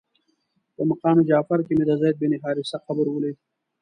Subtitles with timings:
[0.75, 3.37] په مقام جعفر کې مې د زید بن حارثه قبر ولید.